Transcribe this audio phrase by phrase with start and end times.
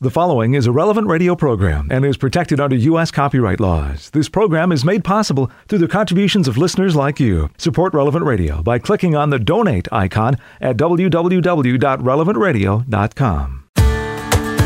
[0.00, 3.10] The following is a relevant radio program and is protected under U.S.
[3.10, 4.10] copyright laws.
[4.10, 7.50] This program is made possible through the contributions of listeners like you.
[7.58, 13.64] Support Relevant Radio by clicking on the donate icon at www.relevantradio.com.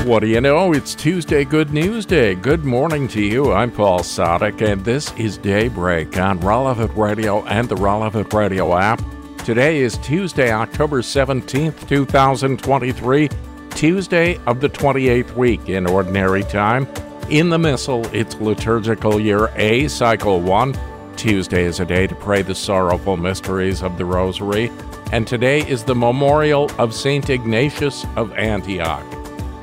[0.06, 0.74] What do you know?
[0.74, 2.34] It's Tuesday Good News Day.
[2.34, 3.54] Good morning to you.
[3.54, 9.02] I'm Paul Sadek, and this is Daybreak on Relevant Radio and the Relevant Radio app.
[9.46, 13.30] Today is Tuesday, October 17th, 2023.
[13.74, 16.86] Tuesday of the 28th week in Ordinary Time.
[17.30, 20.76] In the Missal, it's liturgical year A, cycle 1.
[21.16, 24.70] Tuesday is a day to pray the sorrowful mysteries of the Rosary,
[25.12, 27.28] and today is the memorial of St.
[27.28, 29.04] Ignatius of Antioch.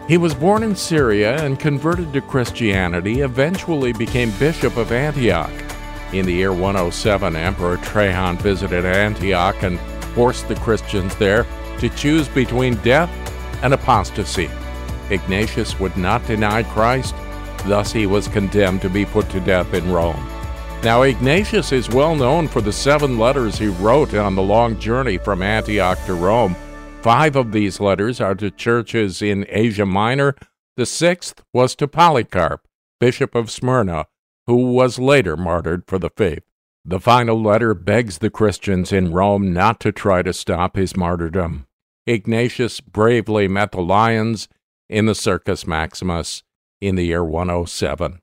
[0.07, 5.51] He was born in Syria and converted to Christianity, eventually became Bishop of Antioch.
[6.13, 9.79] In the year 107, Emperor Trajan visited Antioch and
[10.15, 11.45] forced the Christians there
[11.77, 13.09] to choose between death
[13.61, 14.49] and apostasy.
[15.09, 17.15] Ignatius would not deny Christ,
[17.65, 20.25] thus, he was condemned to be put to death in Rome.
[20.83, 25.17] Now, Ignatius is well known for the seven letters he wrote on the long journey
[25.17, 26.55] from Antioch to Rome.
[27.01, 30.35] Five of these letters are to churches in Asia Minor.
[30.77, 32.65] The sixth was to Polycarp,
[32.99, 34.05] Bishop of Smyrna,
[34.47, 36.43] who was later martyred for the faith.
[36.85, 41.67] The final letter begs the Christians in Rome not to try to stop his martyrdom.
[42.09, 44.47] Ignatius bravely met the lions
[44.89, 46.41] in the Circus Maximus
[46.81, 48.19] in the year 107.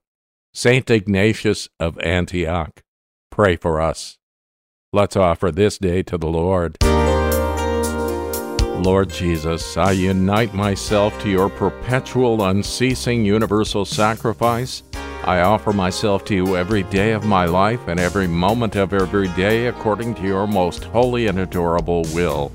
[0.52, 2.82] Saint Ignatius of Antioch,
[3.30, 4.18] pray for us.
[4.92, 6.78] Let's offer this day to the Lord.
[8.82, 14.82] Lord Jesus, I unite myself to your perpetual, unceasing, universal sacrifice.
[15.22, 19.28] I offer myself to you every day of my life and every moment of every
[19.28, 22.50] day according to your most holy and adorable will.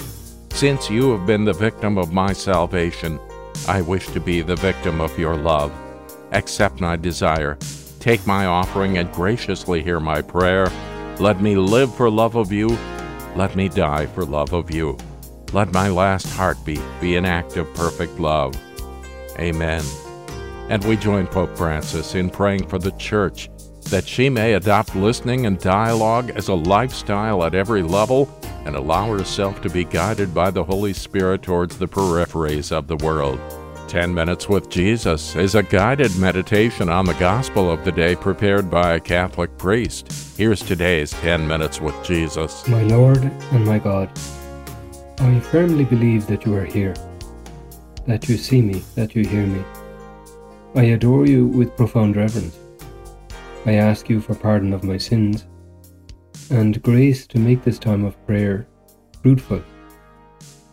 [0.53, 3.19] Since you have been the victim of my salvation,
[3.67, 5.73] I wish to be the victim of your love.
[6.33, 7.57] Accept my desire.
[7.99, 10.67] Take my offering and graciously hear my prayer.
[11.19, 12.77] Let me live for love of you.
[13.35, 14.97] Let me die for love of you.
[15.51, 18.55] Let my last heartbeat be an act of perfect love.
[19.39, 19.83] Amen.
[20.69, 23.49] And we join Pope Francis in praying for the Church
[23.89, 28.29] that she may adopt listening and dialogue as a lifestyle at every level
[28.65, 32.97] and allow herself to be guided by the Holy Spirit towards the peripheries of the
[32.97, 33.39] world.
[33.87, 38.71] 10 Minutes with Jesus is a guided meditation on the gospel of the day prepared
[38.71, 40.09] by a Catholic priest.
[40.37, 42.65] Here's today's 10 Minutes with Jesus.
[42.67, 44.09] My Lord and my God,
[45.19, 46.95] I firmly believe that you are here,
[48.07, 49.61] that you see me, that you hear me.
[50.73, 52.57] I adore you with profound reverence.
[53.65, 55.45] I ask you for pardon of my sins
[56.51, 58.67] and grace to make this time of prayer
[59.21, 59.63] fruitful.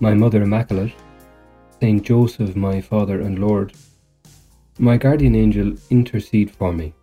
[0.00, 0.92] My Mother Immaculate,
[1.80, 3.72] Saint Joseph, my Father and Lord,
[4.80, 6.94] my guardian angel, intercede for me.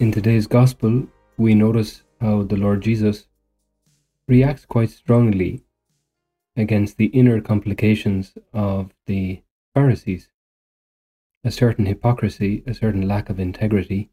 [0.00, 1.06] In today's Gospel,
[1.36, 3.28] we notice how the Lord Jesus
[4.26, 5.62] reacts quite strongly
[6.56, 10.28] against the inner complications of the Pharisees
[11.44, 14.10] a certain hypocrisy, a certain lack of integrity,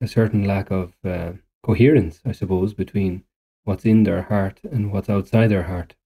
[0.00, 1.32] a certain lack of uh,
[1.66, 3.24] coherence, I suppose, between
[3.64, 5.96] what's in their heart and what's outside their heart.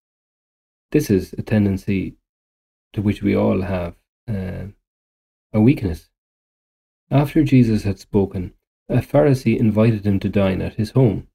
[0.91, 2.16] This is a tendency
[2.94, 3.94] to which we all have
[4.26, 4.69] uh,
[5.53, 6.09] a weakness.
[7.10, 8.54] After Jesus had spoken,
[8.88, 11.28] a Pharisee invited him to dine at his home.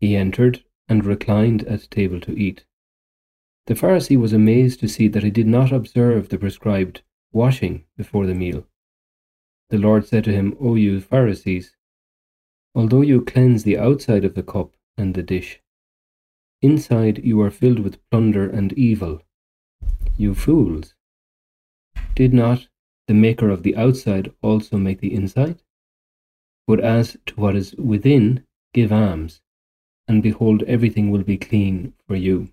[0.00, 2.64] He entered and reclined at table to eat.
[3.66, 8.26] The Pharisee was amazed to see that he did not observe the prescribed washing before
[8.26, 8.66] the meal.
[9.68, 11.76] The Lord said to him, O you Pharisees,
[12.74, 15.60] Although you cleanse the outside of the cup and the dish,
[16.62, 19.22] inside you are filled with plunder and evil.
[20.16, 20.94] You fools!
[22.14, 22.68] Did not
[23.08, 25.62] the maker of the outside also make the inside?
[26.66, 29.40] But as to what is within, give alms,
[30.06, 32.52] and behold, everything will be clean for you.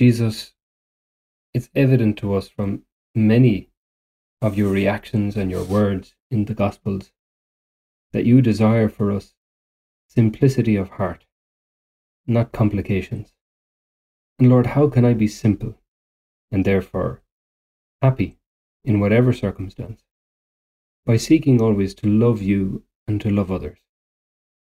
[0.00, 0.52] Jesus,
[1.54, 2.82] it's evident to us from
[3.14, 3.70] many
[4.42, 7.12] of your reactions and your words in the Gospels
[8.16, 9.34] that you desire for us
[10.08, 11.26] simplicity of heart,
[12.26, 13.34] not complications.
[14.38, 15.74] And Lord, how can I be simple
[16.50, 17.20] and therefore
[18.00, 18.38] happy
[18.84, 20.00] in whatever circumstance?
[21.04, 23.80] By seeking always to love you and to love others.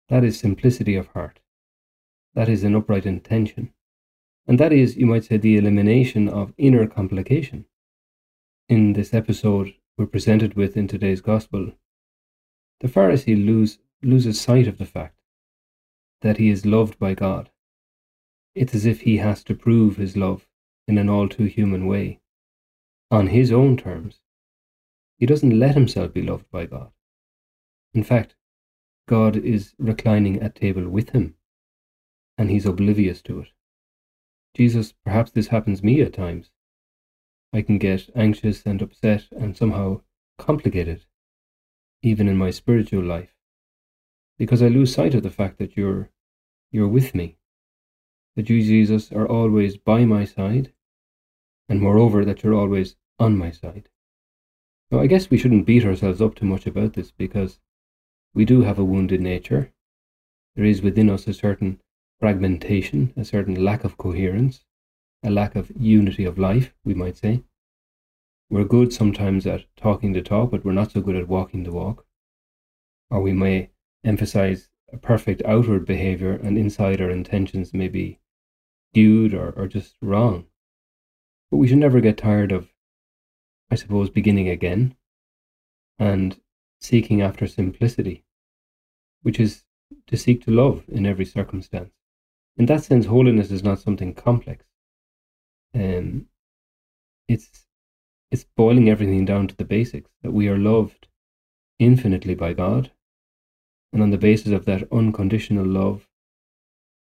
[0.08, 1.38] That is simplicity of heart.
[2.34, 3.73] That is an upright intention.
[4.49, 7.67] And that is, you might say, the elimination of inner complication.
[8.69, 11.75] In this episode, we're presented with in today's Gospel
[12.81, 15.21] the Pharisee lose, loses sight of the fact
[16.23, 17.51] that he is loved by God.
[18.55, 20.47] It's as if he has to prove his love
[20.89, 22.21] in an all too human way.
[23.11, 24.21] on his own terms.
[25.19, 26.93] He doesn't let himself be loved by God.
[27.95, 28.37] In fact,
[29.07, 31.37] God is reclining at table with him,
[32.37, 33.49] and he's oblivious to it.
[34.55, 36.51] Jesus, perhaps this happens me at times.
[37.53, 40.03] I can get anxious and upset and somehow
[40.39, 41.07] complicated,
[42.03, 43.35] even in my spiritual life,
[44.39, 46.11] because I lose sight of the fact that you're
[46.71, 47.39] you're with me,
[48.37, 50.73] that you, Jesus, are always by my side,
[51.69, 53.89] and moreover that you're always on my side.
[54.91, 57.59] Now, I guess we shouldn't beat ourselves up too much about this because
[58.35, 59.73] we do have a wounded nature.
[60.56, 61.81] There is within us a certain
[62.21, 64.65] fragmentation, a certain lack of coherence,
[65.23, 67.43] a lack of unity of life, we might say.
[68.50, 71.73] We're good sometimes at talking the talk, but we're not so good at walking the
[71.73, 72.06] walk.
[73.11, 73.71] Or we may
[74.05, 78.21] emphasize a perfect outward behavior and inside our intentions may be
[78.91, 80.47] skewed or, or just wrong.
[81.50, 82.69] But we should never get tired of
[83.71, 84.97] I suppose, beginning again
[85.99, 86.41] and
[86.81, 88.25] seeking after simplicity,
[89.23, 89.65] which is
[90.06, 91.93] to seek to love in every circumstance.
[92.56, 94.65] In that sense, holiness is not something complex.
[95.75, 96.27] Um,
[97.29, 97.67] it's
[98.31, 101.09] it's boiling everything down to the basics that we are loved
[101.79, 102.91] infinitely by God,
[103.93, 106.07] and on the basis of that unconditional love,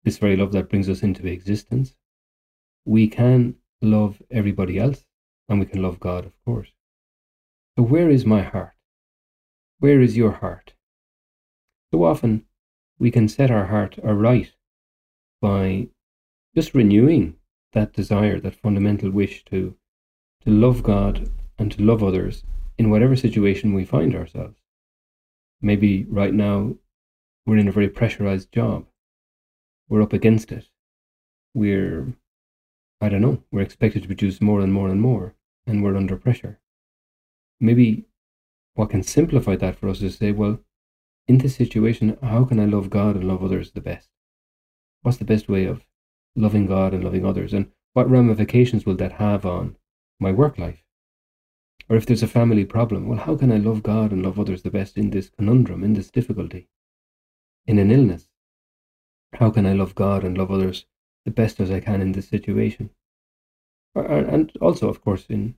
[0.03, 1.95] this very love that brings us into existence,
[2.85, 5.05] we can love everybody else
[5.49, 6.69] and we can love God, of course.
[7.77, 8.73] So, where is my heart?
[9.79, 10.73] Where is your heart?
[11.91, 12.45] So often
[12.97, 14.53] we can set our heart aright
[15.41, 15.89] by
[16.55, 17.35] just renewing
[17.73, 19.77] that desire, that fundamental wish to,
[20.45, 22.43] to love God and to love others
[22.77, 24.59] in whatever situation we find ourselves.
[25.61, 26.75] Maybe right now
[27.45, 28.85] we're in a very pressurized job.
[29.89, 30.69] We're up against it.
[31.53, 32.13] We're
[33.01, 35.35] I don't know, we're expected to produce more and more and more,
[35.67, 36.59] and we're under pressure.
[37.59, 38.05] Maybe
[38.73, 40.59] what can simplify that for us is say, well,
[41.27, 44.09] in this situation, how can I love God and love others the best?
[45.01, 45.85] What's the best way of
[46.35, 47.53] loving God and loving others?
[47.53, 49.75] And what ramifications will that have on
[50.19, 50.83] my work life?
[51.89, 54.63] Or if there's a family problem, well, how can I love God and love others
[54.63, 56.69] the best in this conundrum, in this difficulty?
[57.67, 58.27] In an illness,
[59.33, 60.85] how can I love God and love others
[61.25, 62.91] the best as I can in this situation.
[63.95, 65.55] And also, of course, in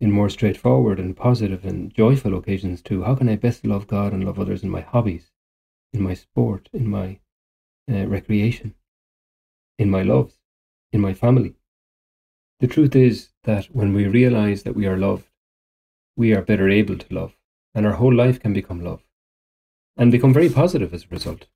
[0.00, 3.04] in more straightforward and positive and joyful occasions too.
[3.04, 5.30] How can I best love God and love others in my hobbies,
[5.92, 7.20] in my sport, in my
[7.88, 8.74] uh, recreation,
[9.78, 10.38] in my loves,
[10.92, 11.54] in my family?
[12.62, 15.28] The truth is that when we realize that we are loved,
[16.14, 17.36] we are better able to love,
[17.74, 19.02] and our whole life can become love,
[19.96, 21.48] and become very positive as a result.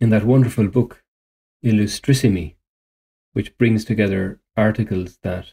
[0.00, 1.04] In that wonderful book,
[1.62, 2.54] Illustrissimi,
[3.34, 5.52] which brings together articles that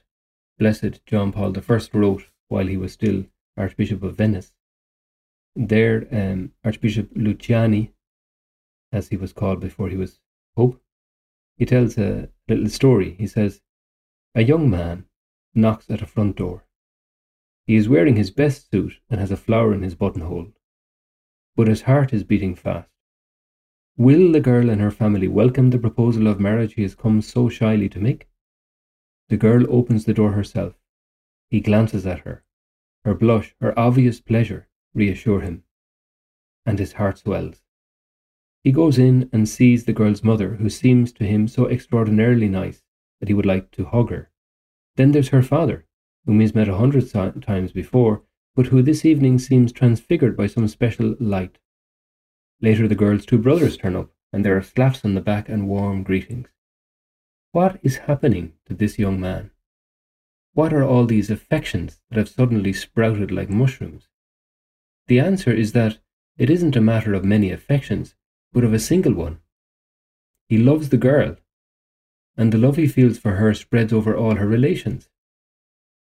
[0.58, 3.26] Blessed John Paul I wrote while he was still
[3.58, 4.54] Archbishop of Venice.
[5.58, 7.92] There, um, Archbishop Luciani,
[8.94, 10.22] as he was called before he was
[10.56, 10.82] Pope,
[11.58, 13.18] he tells a little story.
[13.20, 13.60] He says,
[14.38, 15.06] A young man
[15.56, 16.64] knocks at a front door.
[17.66, 20.54] He is wearing his best suit and has a flower in his buttonhole,
[21.56, 22.92] but his heart is beating fast.
[23.98, 27.50] Will the girl and her family welcome the proposal of marriage he has come so
[27.50, 28.28] shyly to make?
[29.30, 30.76] The girl opens the door herself.
[31.50, 32.44] He glances at her.
[33.06, 35.64] Her blush, her obvious pleasure, reassure him.
[36.64, 37.64] And his heart swells.
[38.64, 42.84] He goes in and sees the girl's mother, who seems to him so extraordinarily nice
[43.20, 44.30] that he would like to hug her.
[44.96, 45.86] Then there's her father,
[46.26, 48.24] whom he's met a hundred times before,
[48.56, 51.60] but who this evening seems transfigured by some special light.
[52.62, 55.68] Later, the girl's two brothers turn up, and there are slaps on the back and
[55.68, 56.50] warm greetings.
[57.52, 59.52] What is happening to this young man?
[60.54, 64.08] What are all these affections that have suddenly sprouted like mushrooms?
[65.08, 66.00] The answer is that
[66.38, 68.16] it isn't a matter of many affections,
[68.52, 69.40] but of a single one.
[70.50, 71.38] He loves the girl,
[72.38, 75.10] and the love he feels for her spreads over all her relations.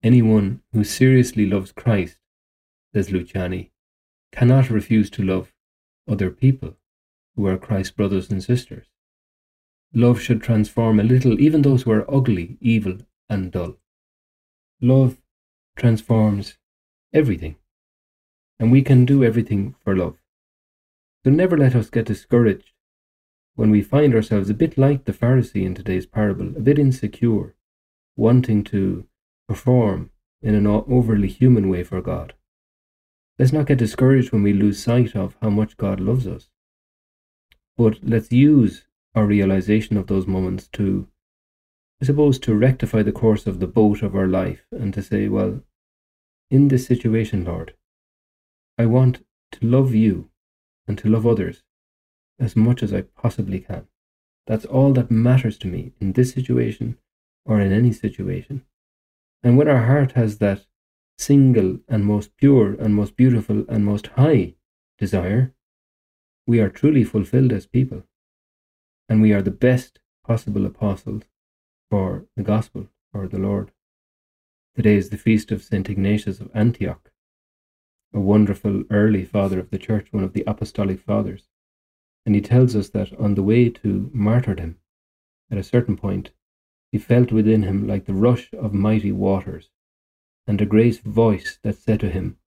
[0.04, 2.18] Anyone who seriously loves Christ,
[2.94, 3.72] says Luciani,
[4.32, 5.52] cannot refuse to love
[6.08, 6.78] other people
[7.36, 8.88] who are Christ's brothers and sisters.
[9.94, 13.78] Love should transform a little even those who are ugly, evil, and dull.
[14.82, 15.18] Love
[15.76, 16.58] transforms
[17.12, 17.56] everything,
[18.60, 20.18] and we can do everything for love.
[21.24, 22.72] So never let us get discouraged
[23.60, 27.56] when we find ourselves a bit like the Pharisee in today's parable, a bit insecure,
[28.16, 29.06] wanting to
[29.50, 30.12] perform
[30.42, 32.34] in an overly human way for God.
[33.38, 36.48] Let's not get discouraged when we lose sight of how much God loves us.
[37.76, 41.10] But let's use our realization of those moments to
[42.02, 45.28] I suppose, to rectify the course of the boat of our life and to say,
[45.28, 45.60] well,
[46.50, 47.74] in this situation, Lord,
[48.78, 50.30] I want to love you
[50.88, 51.62] and to love others
[52.40, 53.88] as much as I possibly can.
[54.48, 56.98] That's all that matters to me in this situation
[57.46, 58.66] or in any situation.
[59.44, 60.66] And when our heart has that
[61.18, 64.56] single and most pure and most beautiful and most high
[64.98, 65.54] desire,
[66.48, 68.04] we are truly fulfilled as people.
[69.08, 71.24] And we are the best possible apostles
[71.90, 73.72] for the gospel, for the Lord.
[74.76, 75.90] Today is the feast of St.
[75.90, 77.12] Ignatius of Antioch,
[78.14, 81.50] a wonderful early father of the church, one of the apostolic fathers.
[82.30, 84.78] And he tells us that on the way to martyrdom,
[85.50, 86.30] at a certain point,
[86.92, 89.72] he felt within him like the rush of mighty waters,
[90.46, 92.38] and a great voice that said to him,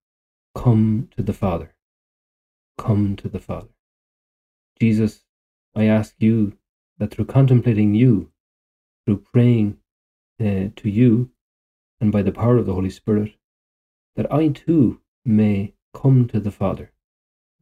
[0.55, 1.75] Come to the Father.
[2.79, 3.71] Come to the Father.
[4.81, 5.25] Jesus,
[5.75, 6.57] I ask you
[6.99, 8.31] that through contemplating you,
[9.05, 9.79] through praying
[10.39, 11.33] uh, to you,
[12.01, 13.35] and by the power of the Holy Spirit,
[14.15, 16.93] that I too may come to the Father,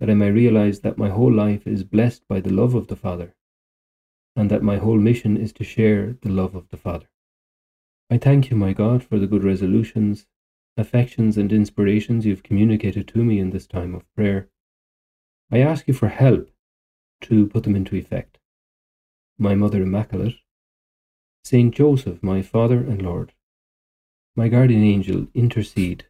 [0.01, 2.97] that I may realize that my whole life is blessed by the love of the
[2.97, 3.35] Father,
[4.35, 7.07] and that my whole mission is to share the love of the Father.
[8.11, 10.27] I thank you, my God, for the good resolutions,
[10.77, 14.49] affections, and inspirations you've communicated to me in this time of prayer.
[15.53, 16.51] I ask you for help
[17.23, 18.39] to put them into effect.
[19.39, 20.37] My Mother Immaculate,
[21.45, 23.33] Saint Joseph, my Father and Lord,
[24.35, 26.07] my guardian angel, intercede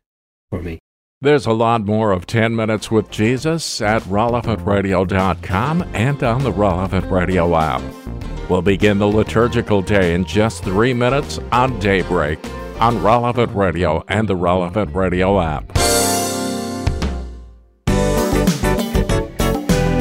[0.49, 0.79] for me.
[1.23, 7.11] There's a lot more of 10 Minutes with Jesus at relevantradio.com and on the Relevant
[7.11, 7.83] Radio app.
[8.49, 12.39] We'll begin the liturgical day in just three minutes on Daybreak
[12.81, 15.71] on Relevant Radio and the Relevant Radio app.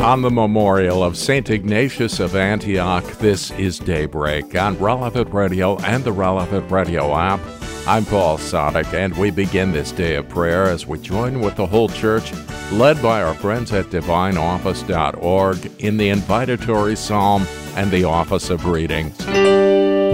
[0.01, 1.49] On the memorial of St.
[1.49, 7.41] Ignatius of Antioch, this is Daybreak on Relevant Radio and the Relevant Radio app.
[7.87, 11.65] I'm Paul Sadek, and we begin this day of prayer as we join with the
[11.65, 12.31] whole church,
[12.71, 19.19] led by our friends at divineoffice.org, in the invitatory psalm and the office of readings.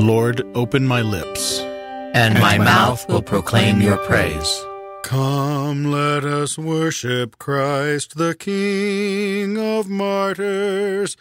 [0.02, 1.60] Lord, open my lips,
[2.14, 4.66] and my mouth will proclaim your praise.
[5.04, 11.18] Come, let us worship Christ, the King of martyrs.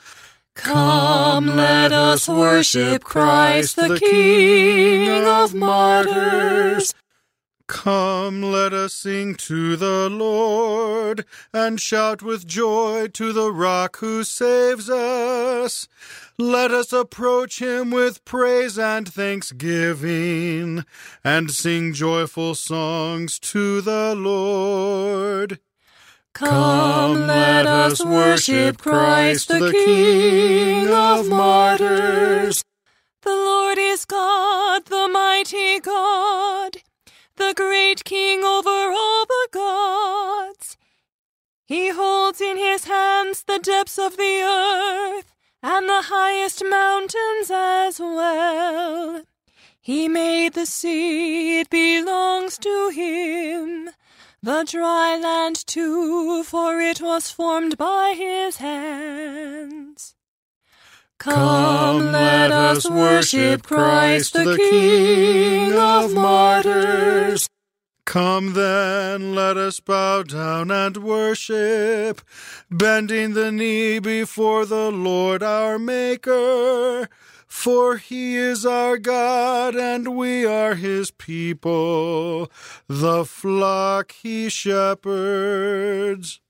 [0.55, 6.95] Come, let us worship Christ, the King of martyrs.
[7.67, 14.23] Come, let us sing to the Lord, and shout with joy to the rock who
[14.23, 15.89] saves us.
[16.39, 20.85] Let us approach him with praise and thanksgiving,
[21.25, 25.59] and sing joyful songs to the Lord.
[26.35, 32.65] Come, let us worship Christ, the King of martyrs.
[33.23, 36.79] The Lord is God, the mighty God,
[37.37, 40.77] the great King over all the gods.
[41.67, 48.01] He holds in his hands the depths of the earth and the highest mountains as
[48.01, 49.23] well.
[49.81, 53.91] He made the sea, it belongs to him.
[54.45, 60.15] The dry land too, for it was formed by his hands.
[61.19, 67.49] Come, let us worship Christ, the King of martyrs.
[68.05, 72.21] Come then, let us bow down and worship,
[72.71, 77.09] bending the knee before the Lord our Maker.
[77.55, 82.51] For he is our God, and we are his people,
[82.89, 86.41] the flock he shepherds.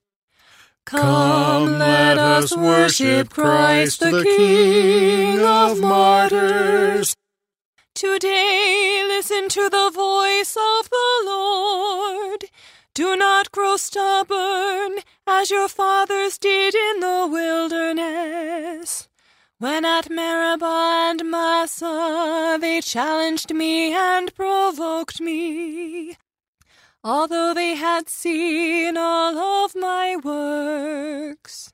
[0.87, 7.15] Come, let us worship Christ, the King of martyrs.
[7.95, 12.47] Today listen to the voice of the Lord.
[12.93, 19.09] Do not grow stubborn as your fathers did in the wilderness.
[19.65, 26.19] When at Meribah and Massah they challenged me and provoked me,
[27.03, 31.73] although they had seen all of my works.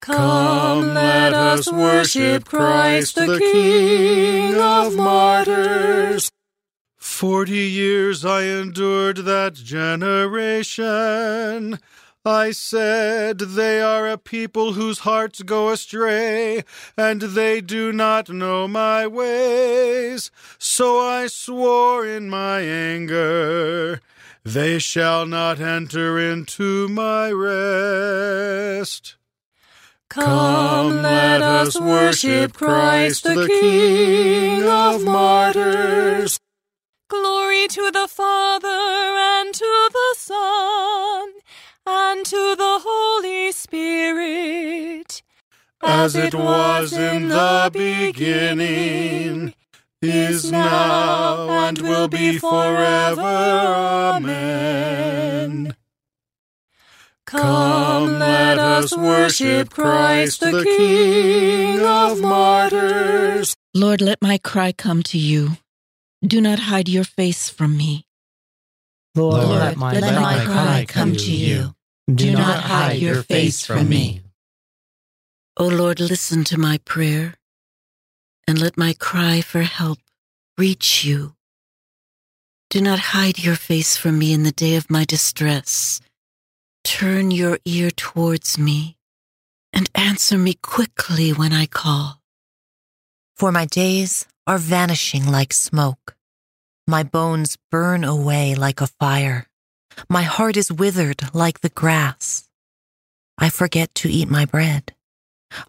[0.00, 6.32] Come, let us worship Christ, the King of martyrs.
[6.96, 10.18] Forty years I endured that generation.
[12.26, 16.64] I said, They are a people whose hearts go astray,
[16.96, 20.30] and they do not know my ways.
[20.58, 24.00] So I swore in my anger,
[24.42, 29.16] They shall not enter into my rest.
[30.08, 36.38] Come, let us worship Christ, the King of martyrs.
[37.08, 41.32] Glory to the Father, and to the Son,
[41.86, 45.22] and to the Holy Spirit.
[45.82, 49.54] As it was in the beginning,
[50.00, 53.20] is now, and will be forever.
[54.16, 55.76] Amen.
[57.26, 63.56] Come, let us worship Christ, the King of martyrs.
[63.74, 65.56] Lord, let my cry come to you.
[66.24, 68.06] Do not hide your face from me.
[69.14, 71.73] Lord, Lord, let my, let my cry come to you.
[72.12, 74.20] Do not hide your face from me.
[75.56, 77.34] O Lord, listen to my prayer,
[78.46, 79.98] and let my cry for help
[80.58, 81.34] reach you.
[82.68, 86.00] Do not hide your face from me in the day of my distress.
[86.82, 88.98] Turn your ear towards me
[89.72, 92.20] and answer me quickly when I call.
[93.36, 96.16] For my days are vanishing like smoke.
[96.86, 99.46] My bones burn away like a fire.
[100.08, 102.48] My heart is withered like the grass.
[103.38, 104.94] I forget to eat my bread.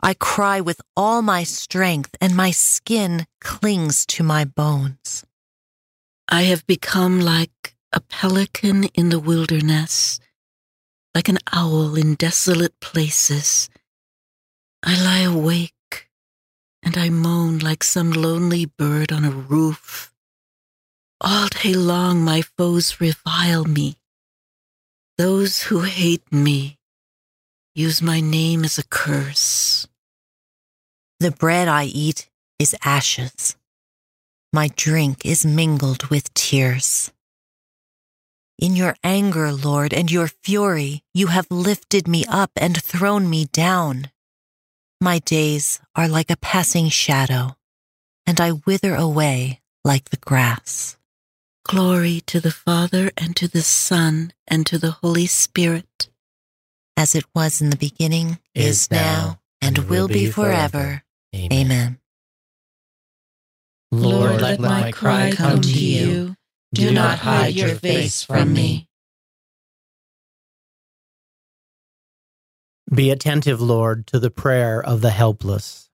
[0.01, 5.25] I cry with all my strength, and my skin clings to my bones.
[6.27, 10.19] I have become like a pelican in the wilderness,
[11.13, 13.69] like an owl in desolate places.
[14.83, 15.73] I lie awake
[16.85, 20.13] and I moan like some lonely bird on a roof.
[21.19, 23.97] All day long, my foes revile me.
[25.17, 26.77] Those who hate me
[27.73, 29.87] use my name as a curse.
[31.21, 32.29] The bread I eat
[32.59, 33.55] is ashes.
[34.51, 37.13] My drink is mingled with tears.
[38.59, 43.45] In your anger, Lord, and your fury, you have lifted me up and thrown me
[43.45, 44.11] down.
[44.99, 47.55] My days are like a passing shadow,
[48.25, 50.97] and I wither away like the grass.
[51.67, 56.09] Glory to the Father, and to the Son, and to the Holy Spirit.
[56.95, 61.03] As it was in the beginning, is now, and will be forever.
[61.35, 61.97] Amen.
[63.91, 66.35] Lord, let my cry come to you.
[66.71, 68.87] Do not hide your face from me.
[72.93, 75.89] Be attentive, Lord, to the prayer of the helpless.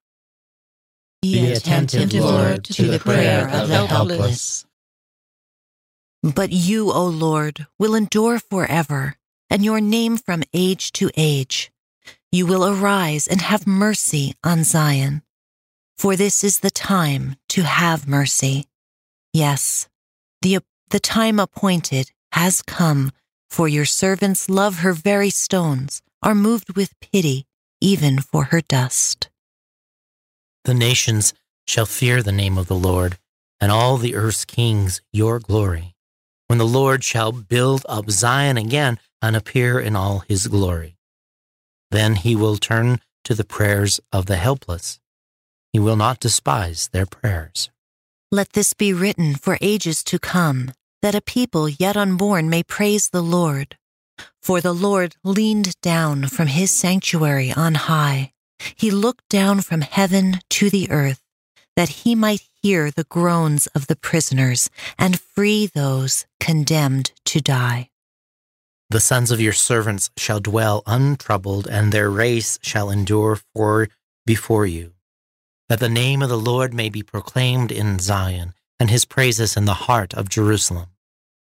[1.21, 4.65] Be attentive, Lord, to the prayer of the helpless.
[6.23, 9.15] But you, O Lord, will endure forever,
[9.49, 11.71] and your name from age to age.
[12.31, 15.23] You will arise and have mercy on Zion.
[15.97, 18.67] For this is the time to have mercy.
[19.33, 19.87] Yes,
[20.41, 23.11] the, the time appointed has come,
[23.49, 27.45] for your servants love her very stones, are moved with pity,
[27.81, 29.29] even for her dust.
[30.63, 31.33] The nations
[31.67, 33.17] shall fear the name of the Lord,
[33.59, 35.90] and all the earth's kings your glory,
[36.51, 40.97] when the Lord shall build up Zion again and appear in all his glory.
[41.91, 44.99] Then he will turn to the prayers of the helpless.
[45.71, 47.69] He will not despise their prayers.
[48.33, 53.11] Let this be written for ages to come, that a people yet unborn may praise
[53.11, 53.77] the Lord.
[54.41, 58.33] For the Lord leaned down from his sanctuary on high.
[58.75, 61.21] He looked down from heaven to the earth,
[61.77, 67.89] that he might hear the groans of the prisoners and free those condemned to die.
[68.89, 73.87] The sons of your servants shall dwell untroubled, and their race shall endure for
[74.25, 74.91] before you.
[75.69, 79.63] That the name of the Lord may be proclaimed in Zion, and his praises in
[79.63, 80.89] the heart of Jerusalem,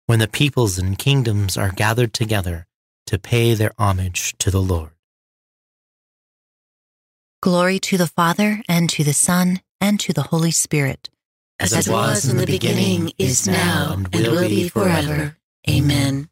[0.05, 2.67] when the peoples and kingdoms are gathered together
[3.07, 4.91] to pay their homage to the Lord.
[7.41, 11.09] Glory to the Father, and to the Son, and to the Holy Spirit.
[11.59, 15.37] As, it was in the beginning, is now, and will be forever.
[15.69, 16.29] Amen.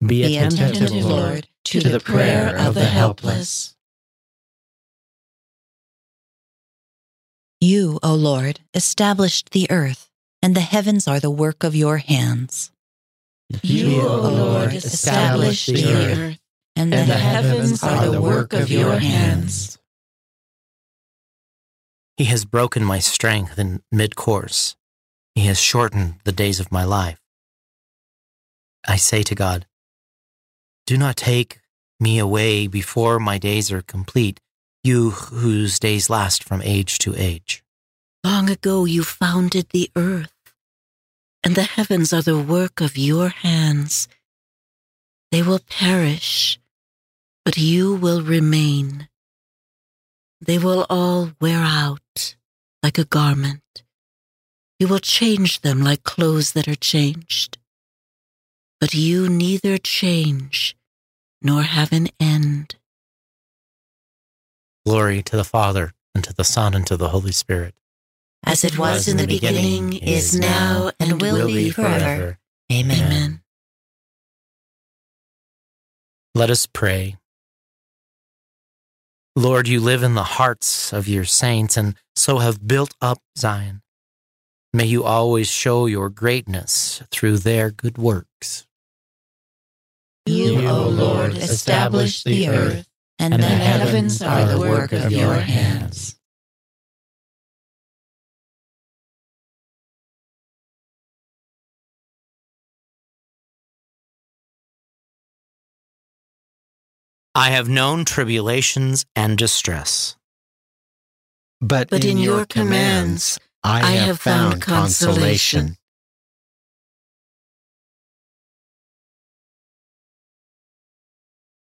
[0.00, 3.74] Be Be attentive, attentive, Lord, to the prayer of the helpless.
[7.60, 10.10] You, O Lord, established the earth,
[10.42, 12.70] and the heavens are the work of your hands.
[13.62, 16.38] You, O Lord, established the earth,
[16.76, 19.78] and the heavens are the work of your hands.
[22.16, 24.74] He has broken my strength in mid course.
[25.34, 27.20] He has shortened the days of my life.
[28.88, 29.66] I say to God,
[30.86, 31.60] Do not take
[32.00, 34.40] me away before my days are complete,
[34.82, 37.62] you whose days last from age to age.
[38.24, 40.32] Long ago you founded the earth,
[41.44, 44.08] and the heavens are the work of your hands.
[45.30, 46.58] They will perish,
[47.44, 49.08] but you will remain.
[50.40, 52.00] They will all wear out
[52.86, 53.82] like a garment.
[54.78, 57.58] You will change them like clothes that are changed.
[58.78, 60.76] But you neither change
[61.42, 62.76] nor have an end.
[64.86, 67.74] Glory to the Father, and to the Son, and to the Holy Spirit.
[68.44, 72.38] As it was in the beginning, is now, and will be forever.
[72.70, 73.02] Amen.
[73.02, 73.40] Amen.
[76.36, 77.16] Let us pray.
[79.34, 83.82] Lord, you live in the hearts of your saints and so have built up Zion.
[84.72, 88.66] May you always show your greatness through their good works.
[90.26, 96.16] You, O Lord, establish the earth, and the heavens are the work of your hands.
[107.34, 110.16] I have known tribulations and distress.
[111.60, 115.76] But, But in your commands I have found consolation.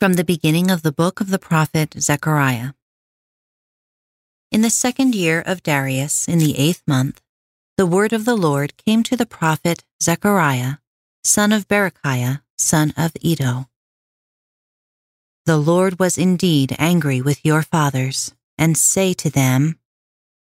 [0.00, 2.72] From the beginning of the book of the prophet Zechariah.
[4.50, 7.20] In the second year of Darius, in the eighth month,
[7.76, 10.78] the word of the Lord came to the prophet Zechariah,
[11.22, 13.68] son of Berechiah, son of Iddo.
[15.46, 19.78] The Lord was indeed angry with your fathers, and say to them,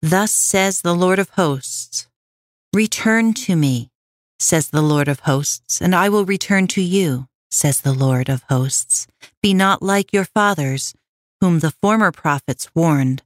[0.02, 2.08] Thus says the Lord of hosts,
[2.74, 3.92] Return to me,
[4.40, 8.44] says the Lord of hosts, and I will return to you, says the Lord of
[8.50, 9.08] hosts.
[9.42, 10.94] Be not like your fathers,
[11.42, 13.24] whom the former prophets warned.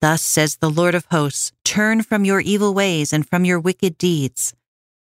[0.00, 3.98] Thus says the Lord of hosts, Turn from your evil ways and from your wicked
[3.98, 4.54] deeds.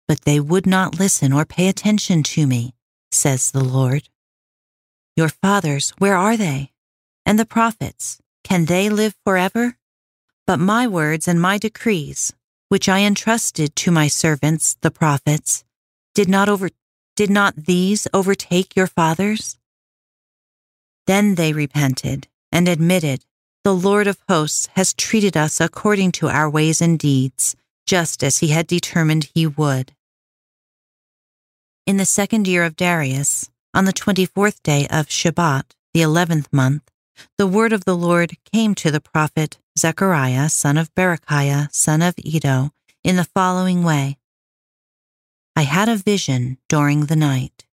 [0.08, 2.74] But they would not listen or pay attention to me,
[3.12, 4.10] says the Lord.
[5.16, 6.72] Your fathers, where are they?
[7.26, 9.76] And the prophets, can they live forever?
[10.46, 12.34] But my words and my decrees,
[12.70, 15.66] which I entrusted to my servants, the prophets,
[16.16, 16.70] did not over
[17.18, 19.58] did not these overtake your fathers?
[21.08, 23.26] Then they repented and admitted,
[23.66, 27.54] The Lord of hosts has treated us according to our ways and deeds,
[27.86, 29.92] just as he had determined he would.
[31.86, 36.48] In the second year of Darius, on the twenty fourth day of Shebat, the eleventh
[36.54, 36.90] month,
[37.38, 42.16] the word of the Lord came to the prophet Zechariah, son of Berechiah, son of
[42.18, 42.72] Iddo,
[43.04, 44.18] in the following way
[45.56, 47.66] I had a vision during the night.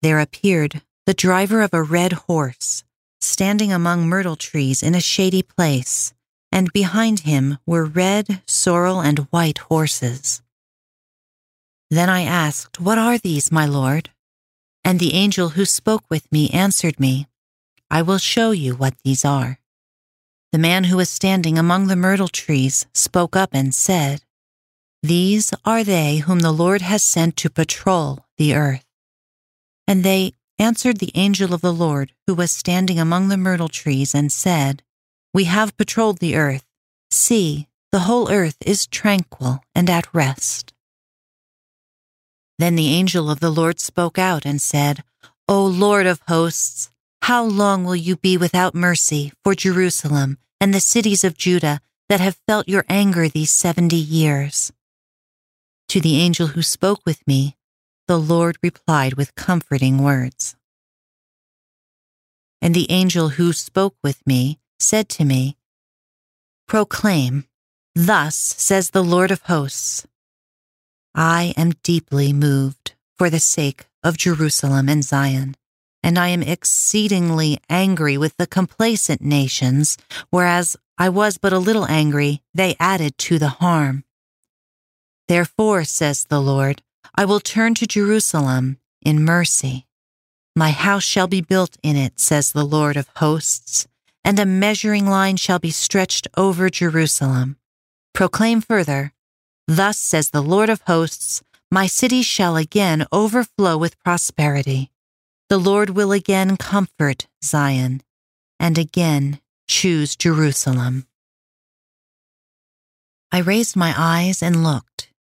[0.00, 2.84] There appeared the driver of a red horse,
[3.20, 6.14] standing among myrtle trees in a shady place,
[6.50, 10.40] and behind him were red, sorrel, and white horses.
[11.90, 14.10] Then I asked, What are these, my lord?
[14.82, 17.26] And the angel who spoke with me answered me,
[17.90, 19.58] I will show you what these are.
[20.52, 24.22] The man who was standing among the myrtle trees spoke up and said,
[25.02, 28.84] These are they whom the Lord has sent to patrol the earth.
[29.86, 34.14] And they answered the angel of the Lord who was standing among the myrtle trees
[34.14, 34.82] and said,
[35.34, 36.64] We have patrolled the earth.
[37.10, 40.72] See, the whole earth is tranquil and at rest.
[42.58, 45.04] Then the angel of the Lord spoke out and said,
[45.48, 46.90] O Lord of hosts,
[47.22, 52.20] how long will you be without mercy for Jerusalem and the cities of Judah that
[52.20, 54.72] have felt your anger these seventy years?
[55.88, 57.56] To the angel who spoke with me,
[58.08, 60.56] the Lord replied with comforting words.
[62.62, 65.56] And the angel who spoke with me said to me,
[66.68, 67.44] Proclaim,
[67.94, 70.06] Thus says the Lord of hosts,
[71.14, 75.56] I am deeply moved for the sake of Jerusalem and Zion,
[76.06, 79.98] and I am exceedingly angry with the complacent nations,
[80.30, 84.04] whereas I was but a little angry, they added to the harm.
[85.26, 86.80] Therefore, says the Lord,
[87.16, 89.88] I will turn to Jerusalem in mercy.
[90.54, 93.88] My house shall be built in it, says the Lord of hosts,
[94.22, 97.56] and a measuring line shall be stretched over Jerusalem.
[98.14, 99.12] Proclaim further,
[99.66, 104.92] Thus says the Lord of hosts, My city shall again overflow with prosperity.
[105.48, 108.02] The Lord will again comfort Zion,
[108.58, 111.06] and again choose Jerusalem.
[113.30, 115.12] I raised my eyes and looked.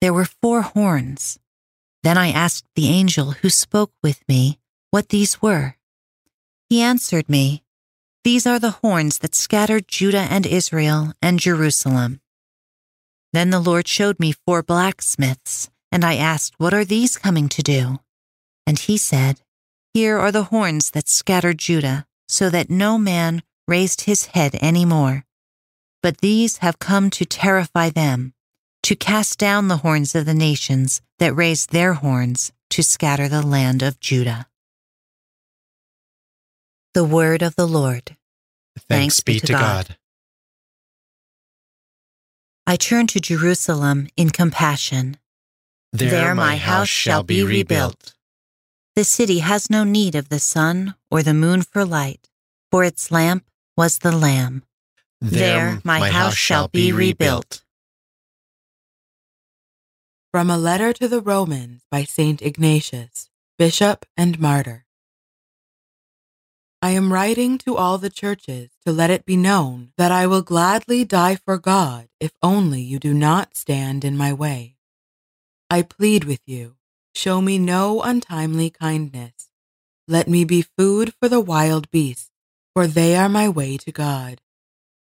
[0.00, 1.38] There were four horns.
[2.02, 4.58] Then I asked the angel who spoke with me
[4.90, 5.76] what these were.
[6.68, 7.62] He answered me,
[8.24, 12.20] These are the horns that scattered Judah and Israel and Jerusalem.
[13.32, 17.62] Then the Lord showed me four blacksmiths, and I asked, What are these coming to
[17.62, 18.00] do?
[18.66, 19.40] And he said,
[19.94, 24.86] Here are the horns that scattered Judah, so that no man raised his head any
[24.86, 25.26] more.
[26.02, 28.32] But these have come to terrify them,
[28.84, 33.46] to cast down the horns of the nations that raised their horns to scatter the
[33.46, 34.46] land of Judah.
[36.94, 38.16] The word of the Lord.
[38.88, 39.96] Thanks, be to God.
[42.66, 45.18] I turn to Jerusalem in compassion.
[45.92, 48.14] There, my house shall be rebuilt.
[48.94, 52.28] The city has no need of the sun or the moon for light,
[52.70, 54.64] for its lamp was the Lamb.
[55.18, 57.62] There, my house shall be rebuilt.
[60.30, 62.42] From a letter to the Romans by St.
[62.42, 64.84] Ignatius, Bishop and Martyr.
[66.82, 70.42] I am writing to all the churches to let it be known that I will
[70.42, 74.76] gladly die for God if only you do not stand in my way.
[75.70, 76.74] I plead with you,
[77.14, 79.50] show me no untimely kindness.
[80.08, 82.30] Let me be food for the wild beasts,
[82.74, 84.40] for they are my way to God.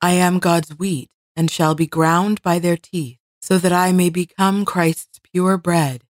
[0.02, 4.10] I am God's wheat and shall be ground by their teeth, so that I may
[4.10, 6.04] become Christ's pure bread.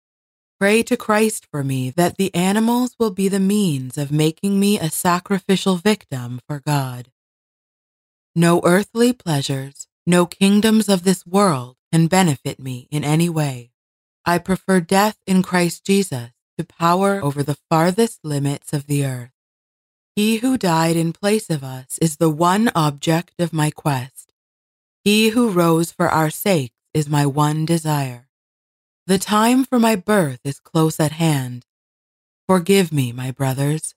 [0.60, 4.80] Pray to Christ for me that the animals will be the means of making me
[4.80, 7.10] a sacrificial victim for God.
[8.36, 13.73] No earthly pleasures, no kingdoms of this world can benefit me in any way.
[14.26, 19.32] I prefer death in Christ Jesus to power over the farthest limits of the earth.
[20.16, 24.32] He who died in place of us is the one object of my quest.
[25.04, 28.30] He who rose for our sakes is my one desire.
[29.08, 31.66] The time for my birth is close at hand.
[32.48, 33.96] Forgive me, my brothers.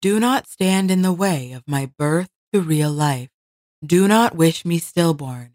[0.00, 3.30] Do not stand in the way of my birth to real life.
[3.84, 5.54] Do not wish me stillborn.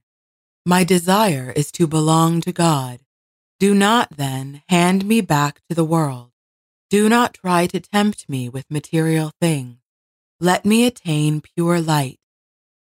[0.65, 3.02] My desire is to belong to God.
[3.59, 6.31] Do not then hand me back to the world.
[6.89, 9.77] Do not try to tempt me with material things.
[10.39, 12.19] Let me attain pure light.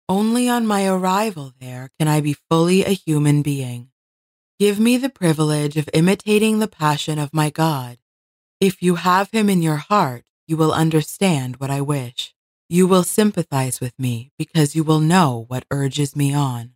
[0.08, 3.90] Only on my arrival there can I be fully a human being.
[4.60, 7.98] Give me the privilege of imitating the passion of my God.
[8.60, 12.34] If you have him in your heart, you will understand what I wish.
[12.68, 16.72] You will sympathize with me because you will know what urges me on.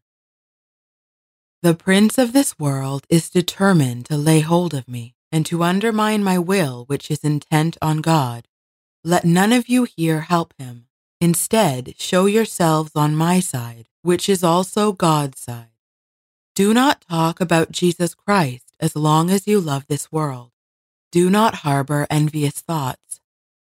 [1.64, 6.22] The prince of this world is determined to lay hold of me and to undermine
[6.22, 8.50] my will, which is intent on God.
[9.02, 10.88] Let none of you here help him.
[11.22, 15.72] Instead, show yourselves on my side, which is also God's side.
[16.54, 20.52] Do not talk about Jesus Christ as long as you love this world.
[21.14, 23.22] Do not harbor envious thoughts.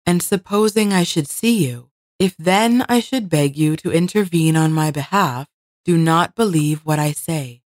[0.06, 4.74] And supposing I should see you, if then I should beg you to intervene on
[4.74, 5.48] my behalf,
[5.86, 7.64] do not believe what I say.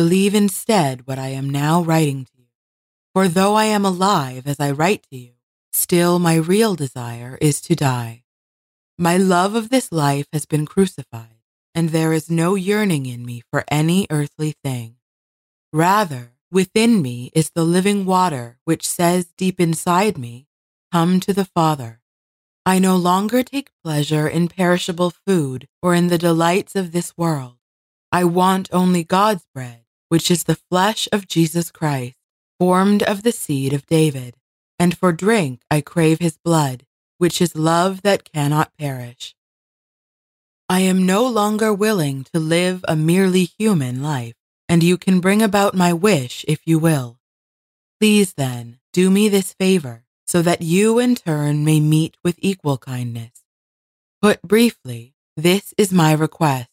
[0.00, 2.46] Believe instead what I am now writing to you.
[3.12, 5.32] For though I am alive as I write to you,
[5.74, 8.24] still my real desire is to die.
[8.96, 11.42] My love of this life has been crucified
[11.74, 14.96] and there is no yearning in me for any earthly thing.
[15.70, 20.46] Rather, within me is the living water which says deep inside me,
[20.90, 22.00] Come to the Father.
[22.64, 27.58] I no longer take pleasure in perishable food or in the delights of this world.
[28.10, 32.16] I want only God's bread, which is the flesh of Jesus Christ,
[32.58, 34.34] formed of the seed of David.
[34.78, 36.84] And for drink I crave his blood,
[37.18, 39.34] which is love that cannot perish.
[40.68, 44.34] I am no longer willing to live a merely human life,
[44.68, 47.18] and you can bring about my wish if you will.
[47.98, 52.78] Please then, do me this favor, so that you in turn may meet with equal
[52.78, 53.44] kindness.
[54.22, 56.68] Put briefly, this is my request.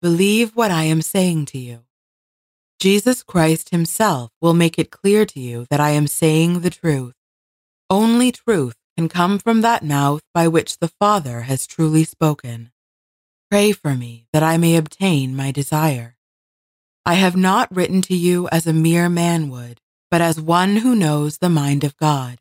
[0.00, 1.84] Believe what I am saying to you.
[2.82, 7.14] Jesus Christ himself will make it clear to you that I am saying the truth.
[7.88, 12.72] Only truth can come from that mouth by which the Father has truly spoken.
[13.48, 16.16] Pray for me that I may obtain my desire.
[17.06, 20.96] I have not written to you as a mere man would, but as one who
[20.96, 22.40] knows the mind of God.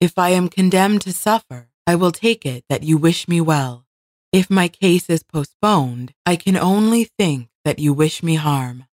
[0.00, 3.84] If I am condemned to suffer, I will take it that you wish me well.
[4.32, 8.86] If my case is postponed, I can only think that you wish me harm.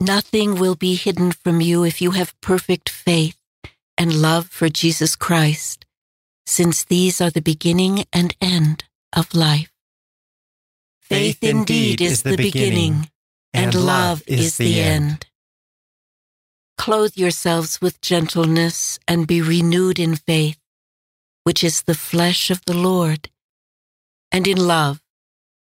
[0.00, 3.38] Nothing will be hidden from you if you have perfect faith
[3.96, 5.86] and love for Jesus Christ,
[6.44, 9.72] since these are the beginning and end of life.
[11.00, 13.08] Faith indeed is the beginning,
[13.54, 15.26] and love is the end.
[16.76, 20.58] Clothe yourselves with gentleness and be renewed in faith,
[21.44, 23.30] which is the flesh of the Lord,
[24.30, 25.00] and in love,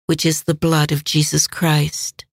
[0.06, 2.24] which is the blood of Jesus Christ.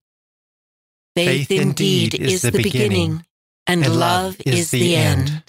[1.16, 3.24] Faith indeed is the beginning,
[3.66, 5.42] and love is the end.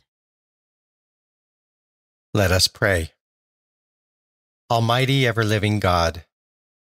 [2.34, 3.12] Let us pray.
[4.72, 6.24] Almighty ever living God,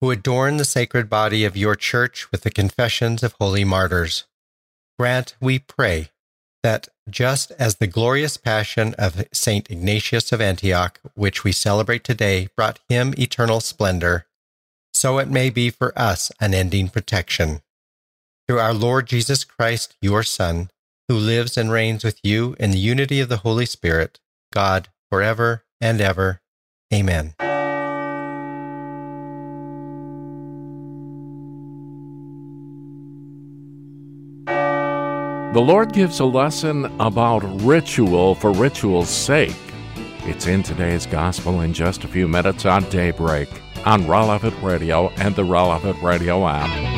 [0.01, 4.23] who adorn the sacred body of your church with the confessions of holy martyrs,
[4.97, 6.09] grant, we pray,
[6.63, 12.47] that just as the glorious passion of Saint Ignatius of Antioch, which we celebrate today,
[12.55, 14.25] brought him eternal splendor,
[14.93, 17.61] so it may be for us unending protection.
[18.47, 20.69] Through our Lord Jesus Christ, your Son,
[21.07, 24.19] who lives and reigns with you in the unity of the Holy Spirit,
[24.53, 26.41] God, forever and ever.
[26.93, 27.33] Amen.
[35.55, 39.55] The Lord gives a lesson about ritual for ritual's sake.
[40.23, 43.49] It's in today's gospel in just a few minutes on Daybreak
[43.85, 46.94] on Relevant Radio and the Relevant Radio app.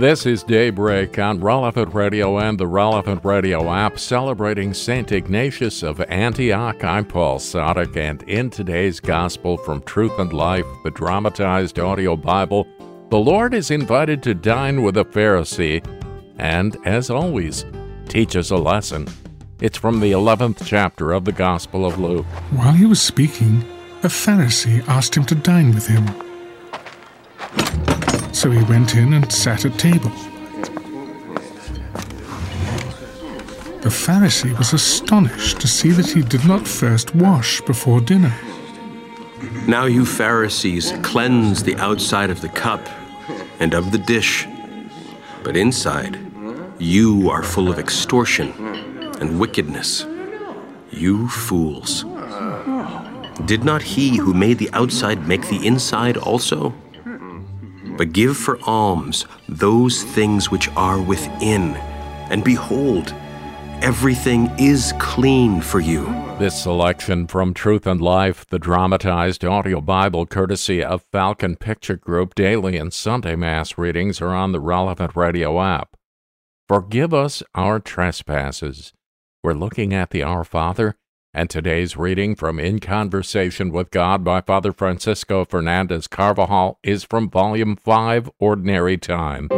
[0.00, 5.12] This is Daybreak on Relevant Radio and the Relevant Radio app celebrating St.
[5.12, 6.82] Ignatius of Antioch.
[6.82, 12.66] I'm Paul Sadek, and in today's Gospel from Truth and Life, the dramatized audio Bible,
[13.10, 15.84] the Lord is invited to dine with a Pharisee
[16.38, 17.66] and, as always,
[18.08, 19.06] teaches a lesson.
[19.60, 22.24] It's from the 11th chapter of the Gospel of Luke.
[22.52, 23.66] While he was speaking,
[24.02, 26.29] a Pharisee asked him to dine with him.
[28.40, 30.08] So he went in and sat at table.
[33.82, 38.34] The Pharisee was astonished to see that he did not first wash before dinner.
[39.68, 42.80] Now, you Pharisees cleanse the outside of the cup
[43.58, 44.48] and of the dish,
[45.44, 46.18] but inside
[46.78, 48.54] you are full of extortion
[49.20, 50.06] and wickedness.
[50.90, 52.06] You fools.
[53.44, 56.72] Did not he who made the outside make the inside also?
[58.00, 61.76] But give for alms those things which are within.
[62.30, 63.12] And behold,
[63.82, 66.06] everything is clean for you.
[66.38, 72.34] This selection from Truth and Life, the dramatized audio Bible courtesy of Falcon Picture Group,
[72.34, 75.94] daily and Sunday Mass readings are on the relevant radio app.
[76.68, 78.94] Forgive us our trespasses.
[79.42, 80.96] We're looking at the Our Father
[81.32, 87.30] and today's reading from In Conversation with God by Father Francisco Fernandez Carvajal is from
[87.30, 89.48] Volume 5, Ordinary Time.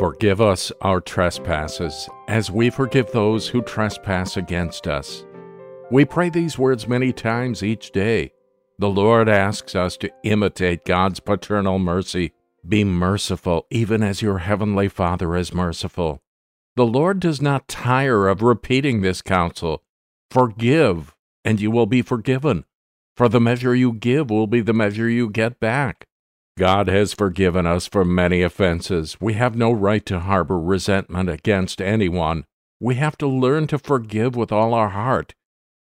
[0.00, 5.24] Forgive us our trespasses, as we forgive those who trespass against us.
[5.92, 8.32] We pray these words many times each day.
[8.80, 12.32] The Lord asks us to imitate God's paternal mercy
[12.68, 16.22] be merciful, even as your heavenly Father is merciful.
[16.76, 19.82] The Lord does not tire of repeating this counsel.
[20.30, 22.64] Forgive, and you will be forgiven.
[23.16, 26.06] For the measure you give will be the measure you get back.
[26.58, 29.20] God has forgiven us for many offenses.
[29.20, 32.44] We have no right to harbor resentment against anyone.
[32.80, 35.34] We have to learn to forgive with all our heart.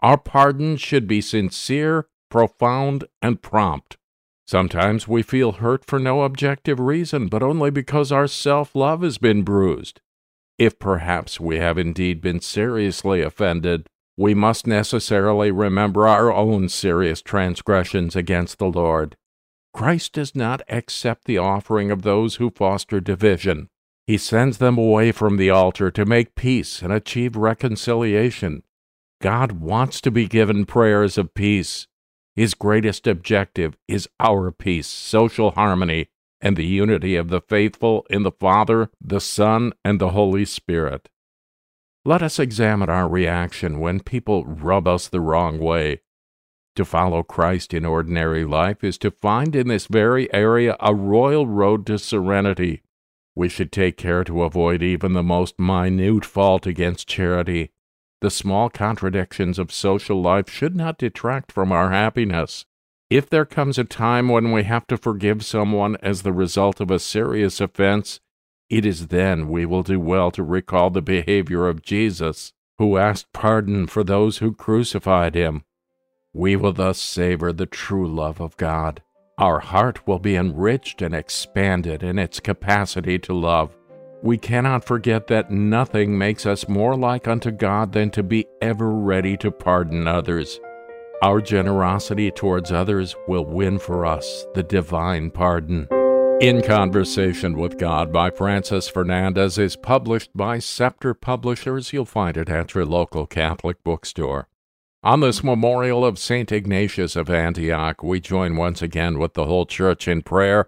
[0.01, 3.97] Our pardon should be sincere, profound, and prompt.
[4.47, 9.17] Sometimes we feel hurt for no objective reason, but only because our self love has
[9.17, 10.01] been bruised.
[10.57, 17.21] If perhaps we have indeed been seriously offended, we must necessarily remember our own serious
[17.21, 19.17] transgressions against the Lord.
[19.73, 23.67] Christ does not accept the offering of those who foster division.
[24.07, 28.63] He sends them away from the altar to make peace and achieve reconciliation.
[29.21, 31.87] God wants to be given prayers of peace.
[32.35, 36.09] His greatest objective is our peace, social harmony,
[36.41, 41.07] and the unity of the faithful in the Father, the Son, and the Holy Spirit.
[42.03, 46.01] Let us examine our reaction when people rub us the wrong way.
[46.75, 51.47] To follow Christ in ordinary life is to find in this very area a royal
[51.47, 52.81] road to serenity.
[53.33, 57.71] We should take care to avoid even the most minute fault against charity
[58.21, 62.65] the small contradictions of social life should not detract from our happiness.
[63.09, 66.89] If there comes a time when we have to forgive someone as the result of
[66.89, 68.19] a serious offense,
[68.69, 73.31] it is then we will do well to recall the behavior of Jesus, who asked
[73.31, 75.63] pardon for those who crucified him.
[76.33, 79.03] We will thus savor the true love of God.
[79.37, 83.75] Our heart will be enriched and expanded in its capacity to love.
[84.25, 88.89] We cannot forget that nothing makes us more like unto God than to be ever
[88.89, 90.59] ready to pardon others.
[91.21, 95.87] Our generosity towards others will win for us the divine pardon.
[96.41, 101.93] In Conversation with God by Francis Fernandez is published by Scepter Publishers.
[101.93, 104.47] You'll find it at your local Catholic bookstore.
[105.03, 106.51] On this memorial of St.
[106.51, 110.67] Ignatius of Antioch, we join once again with the whole church in prayer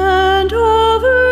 [0.00, 1.29] and overcame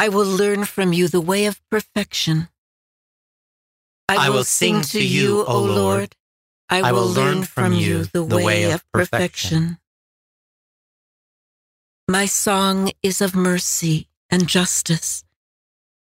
[0.00, 2.48] I will learn from you the way of perfection.
[4.08, 6.16] I will sing to you, O Lord.
[6.70, 9.76] I will learn from you the way of perfection.
[12.08, 15.22] My song is of mercy and justice.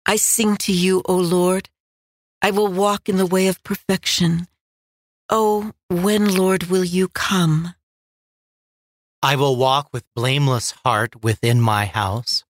[0.06, 1.68] I sing to you, O Lord.
[2.42, 4.48] I will walk in the way of perfection.
[5.30, 7.76] Oh, when, Lord, will you come?
[9.22, 12.46] I will walk with blameless heart within my house.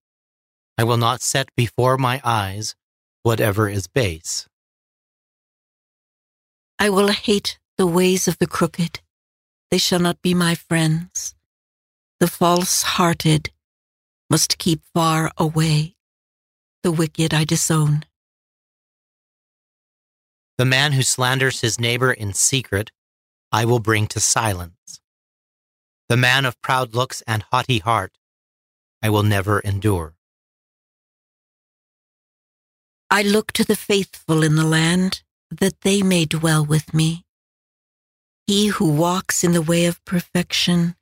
[0.82, 2.74] I will not set before my eyes
[3.22, 4.48] whatever is base.
[6.80, 9.00] I will hate the ways of the crooked.
[9.70, 11.36] They shall not be my friends.
[12.20, 13.52] The false hearted
[14.28, 15.98] must keep far away.
[16.82, 18.06] The wicked I disown.
[20.58, 22.90] The man who slanders his neighbor in secret,
[23.52, 25.00] I will bring to silence.
[26.10, 28.18] The man of proud looks and haughty heart,
[29.04, 30.16] I will never endure.
[33.14, 37.26] I look to the faithful in the land, that they may dwell with me.
[38.48, 40.96] He who walks in the way of perfection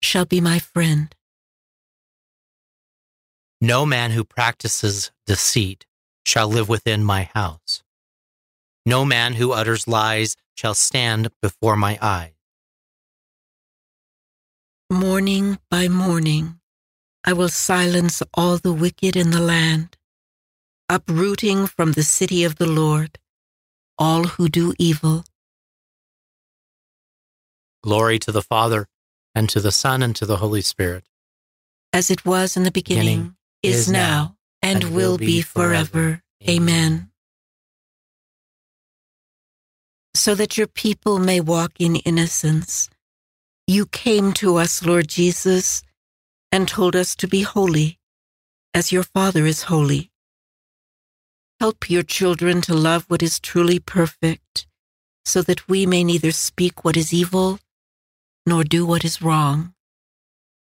[0.00, 1.14] shall be my friend.
[3.60, 5.84] No man who practices deceit
[6.24, 7.82] shall live within my house.
[8.86, 12.32] No man who utters lies shall stand before my eye.
[14.90, 16.60] Morning by morning,
[17.24, 19.98] I will silence all the wicked in the land,
[20.92, 23.18] uprooting from the city of the Lord
[23.98, 25.24] all who do evil.
[27.82, 28.88] Glory to the Father,
[29.34, 31.04] and to the Son, and to the Holy Spirit.
[31.94, 35.84] As it was in the beginning, Beginning, is, is now, and, and will be forever.
[35.84, 36.22] forever.
[36.46, 37.10] Amen.
[40.14, 42.90] So that your people may walk in innocence,
[43.66, 45.82] you came to us, Lord Jesus,
[46.50, 47.98] and told us to be holy,
[48.74, 50.11] as your Father is holy.
[51.62, 54.66] Help your children to love what is truly perfect,
[55.24, 57.60] so that we may neither speak what is evil
[58.44, 59.72] nor do what is wrong.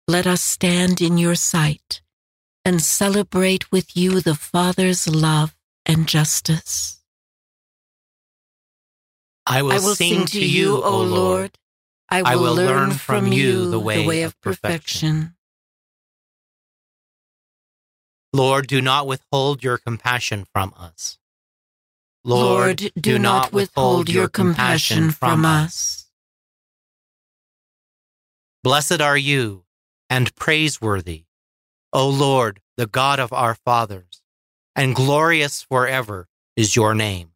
[0.09, 2.01] Let us stand in your sight
[2.65, 5.55] and celebrate with you the Father's love
[5.85, 6.99] and justice.
[9.47, 11.57] I will, I will sing, to you, O Lord.
[12.09, 15.35] I will, I will learn from you the way, of of perfection.
[18.35, 21.19] Lord, do not withhold your compassion from us.
[22.25, 26.07] Lord, do not withhold your compassion from us.
[28.63, 29.65] Blessed are you
[30.09, 31.25] and praiseworthy,
[31.91, 34.23] O Lord, the God of our fathers,
[34.75, 37.33] and glorious forever is your name.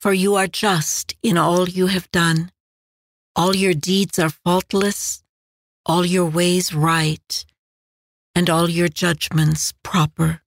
[0.00, 2.52] For you are just in all you have done.
[3.34, 5.22] All your deeds are faultless,
[5.86, 7.44] all your ways right,
[8.38, 10.42] and all your judgments proper.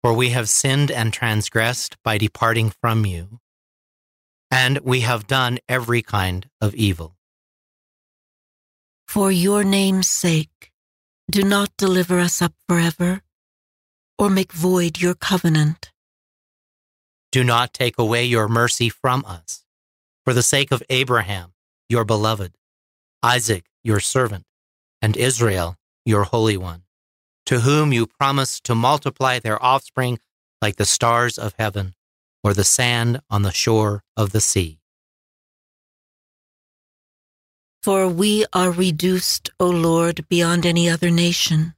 [0.00, 3.40] For we have sinned and transgressed by departing from you,
[4.48, 7.16] and we have done every kind of evil.
[9.08, 10.70] For your name's sake,
[11.28, 13.22] do not deliver us up forever,
[14.20, 15.90] or make void your covenant.
[17.32, 19.64] Do not take away your mercy from us,
[20.24, 21.54] for the sake of Abraham,
[21.88, 22.52] your beloved,
[23.20, 24.44] Isaac, your servant,
[25.02, 25.74] and Israel,
[26.04, 26.82] your Holy One,
[27.46, 30.18] to whom you promised to multiply their offspring
[30.60, 31.94] like the stars of heaven
[32.42, 34.80] or the sand on the shore of the sea.
[37.82, 41.74] For we are reduced, O Lord, beyond any other nation,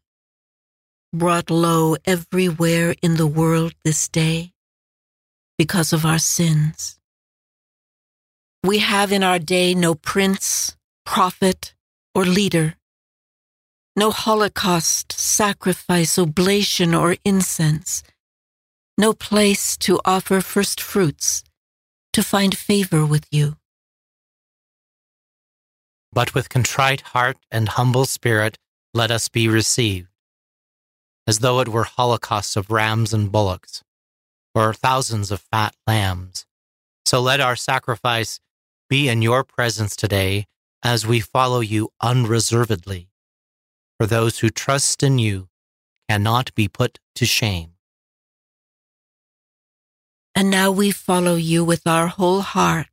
[1.13, 4.53] brought low everywhere in the world this day
[5.59, 6.99] because of our sins.
[8.65, 11.75] We have in our day no prince, prophet,
[12.15, 12.77] or leader,
[13.97, 18.03] no holocaust, sacrifice, oblation, or incense,
[18.97, 21.43] no place to offer first fruits,
[22.13, 23.57] to find favor with you.
[26.13, 28.59] But with contrite heart and humble spirit,
[28.95, 30.09] let us be received,
[31.27, 33.83] as though it were holocausts of rams and bullocks,
[34.55, 36.47] or thousands of fat lambs.
[37.05, 38.41] So let our sacrifice
[38.89, 40.47] be in your presence today
[40.83, 43.10] as we follow you unreservedly.
[44.01, 45.51] For those who trust in you
[46.09, 47.73] cannot be put to shame.
[50.35, 52.89] And now we follow you with our whole heart.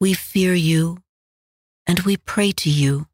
[0.00, 0.98] We fear you
[1.86, 3.06] and we pray to you.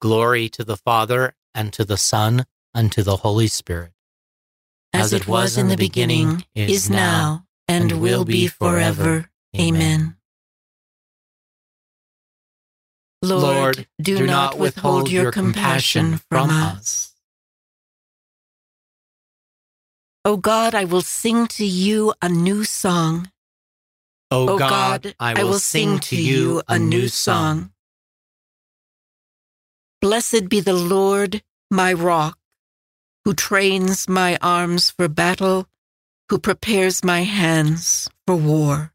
[0.00, 3.92] Glory to the Father, and to the Son, and to the Holy Spirit.
[4.94, 9.28] As, it was in the beginning, is now, and will be forever.
[9.54, 10.15] Amen.
[13.34, 17.14] Lord, do not withhold your compassion from us.
[20.24, 23.30] O God, I will sing to you a new song.
[24.30, 27.70] O God, I will sing to you a new song.
[30.00, 32.38] Blessed be the Lord, my rock,
[33.24, 35.68] who trains my arms for battle,
[36.28, 38.92] who prepares my hands for war.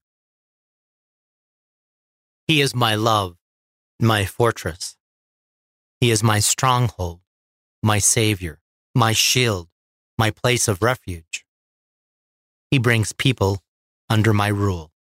[2.48, 3.38] He is my love,
[4.02, 4.98] my fortress.
[6.00, 7.22] He is my stronghold,
[7.84, 8.60] my Savior,
[8.96, 9.68] my shield,
[10.18, 11.46] my place of refuge.
[12.72, 13.62] He brings people
[14.10, 14.92] under my rule.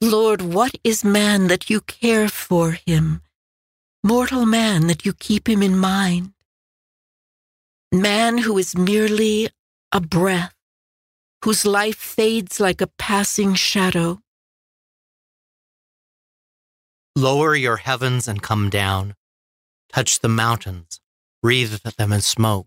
[0.00, 3.22] Lord, what is man that you care for him?
[4.04, 6.32] Mortal man that you keep him in mind?
[7.92, 9.48] Man who is merely
[9.92, 10.54] a breath,
[11.44, 14.20] whose life fades like a passing shadow.
[17.16, 19.14] Lower your heavens and come down.
[19.90, 21.00] Touch the mountains,
[21.42, 22.66] breathe them in smoke.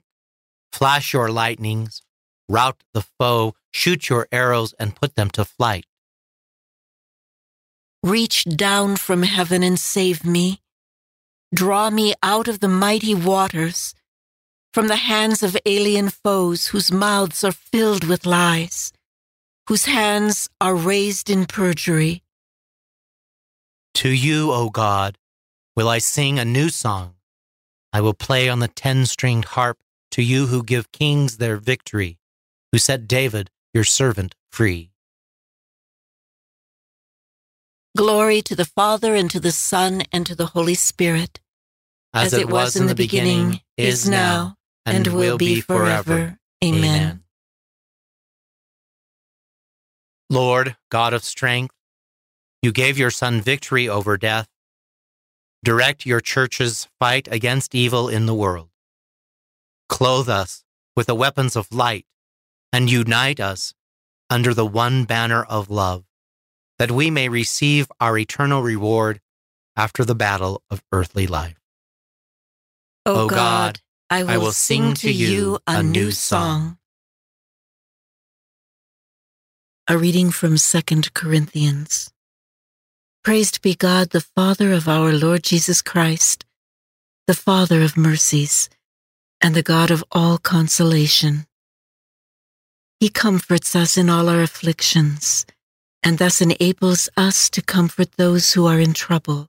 [0.73, 2.01] Flash your lightnings,
[2.49, 5.85] rout the foe, shoot your arrows and put them to flight.
[8.01, 10.61] Reach down from heaven and save me.
[11.53, 13.93] Draw me out of the mighty waters,
[14.73, 18.93] from the hands of alien foes whose mouths are filled with lies,
[19.67, 22.23] whose hands are raised in perjury.
[23.99, 25.17] To you, O God,
[25.75, 27.15] will I sing a new song.
[27.91, 29.77] I will play on the ten stringed harp
[30.11, 32.17] to you who give kings their victory,
[32.71, 34.93] who set David, your servant, free.
[37.97, 41.41] Glory to the Father, and to the Son, and to the Holy Spirit.
[42.13, 46.39] As, it was in the beginning, is now, and will be forever.
[46.63, 47.23] Amen.
[50.29, 51.75] Lord, God of strength,
[52.61, 54.47] you gave your Son victory over death.
[55.63, 58.69] Direct your church's fight against evil in the world.
[59.87, 60.63] Clothe us
[60.95, 62.05] with the weapons of light
[62.71, 63.73] and unite us
[64.29, 66.05] under the one banner of love,
[66.77, 69.19] that we may receive our eternal reward
[69.75, 71.59] after the battle of earthly life.
[73.05, 73.79] O God,
[74.09, 76.77] I will, I will sing to you a new song.
[79.87, 80.81] A reading from 2
[81.13, 82.11] Corinthians.
[83.29, 86.45] Praised be God, the Father of our Lord Jesus Christ,
[87.27, 88.71] the Father of mercies,
[89.39, 91.45] and the God of all consolation.
[92.99, 95.45] He comforts us in all our afflictions,
[96.01, 99.45] and thus enables us to comfort those who are in trouble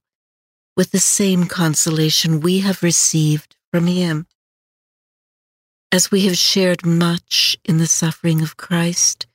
[0.76, 4.26] with the same consolation we have received from Him.
[5.90, 9.26] As we have shared much in the suffering of Christ,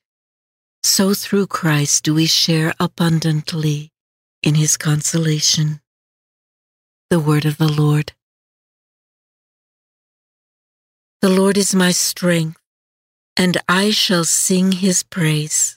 [0.83, 3.91] so through Christ do we share abundantly
[4.45, 5.81] in His consolation.
[7.09, 8.13] The Word of the Lord.
[11.21, 12.61] The Lord is my strength,
[13.35, 15.75] and I shall sing His praise.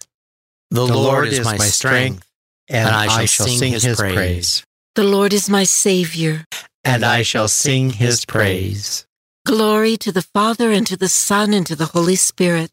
[0.71, 2.27] The Lord is my strength,
[2.69, 4.65] and I shall sing his praise.
[4.95, 6.45] The Lord is my Savior.
[6.85, 9.07] And I shall sing his praise.
[9.47, 12.71] Glory to the Father, and to the Son, and to the Holy Spirit.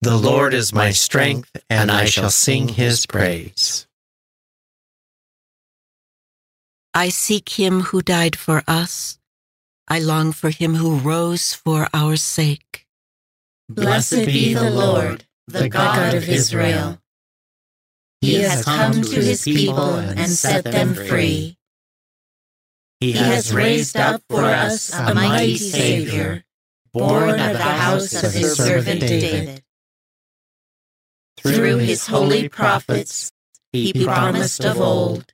[0.00, 3.86] The Lord is my strength, and I shall sing his praise.
[6.96, 9.18] I seek him who died for us.
[9.88, 12.86] I long for him who rose for our sake.
[13.68, 17.00] Blessed be the Lord, the God of Israel.
[18.20, 21.58] He has come to his people and set them free.
[23.00, 26.44] He has raised up for us a mighty Savior,
[26.92, 29.64] born of the house of his servant David.
[31.38, 33.32] Through his holy prophets,
[33.72, 35.33] he promised of old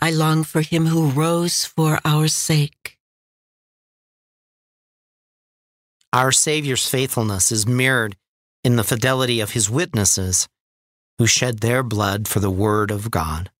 [0.00, 2.98] I long for him who rose for our sake.
[6.12, 8.16] Our Savior's faithfulness is mirrored
[8.64, 10.48] in the fidelity of his witnesses
[11.18, 13.50] who shed their blood for the word of God.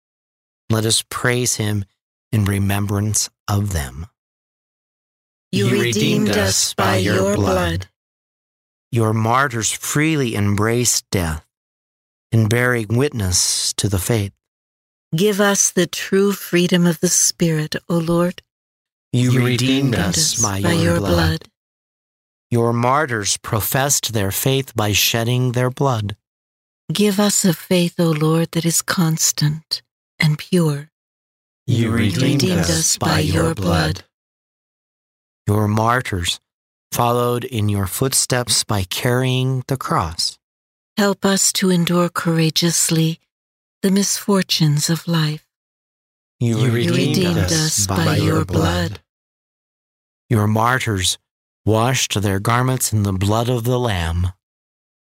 [0.69, 1.85] Let us praise him
[2.31, 4.07] in remembrance of them.
[5.51, 7.87] You, redeemed us by your blood.
[8.91, 11.45] Your martyrs freely embraced death
[12.31, 14.33] in bearing witness to the faith.
[15.15, 18.43] Give us the true freedom of the Spirit, O Lord.
[19.11, 21.49] You, You redeemed us by, your, blood.
[22.51, 26.15] Your martyrs professed their faith by shedding their blood.
[26.93, 29.81] Give us a faith, O Lord, that is constant
[30.19, 30.91] and pure.
[31.65, 34.03] You redeemed us by your blood.
[35.47, 36.39] Your martyrs
[36.91, 40.37] followed in your footsteps by carrying the cross.
[40.97, 43.19] Help us to endure courageously
[43.81, 45.45] the misfortunes of life.
[46.39, 49.01] You, redeemed us by your blood.
[50.29, 51.17] Your martyrs
[51.65, 54.27] washed their garments in the blood of the Lamb.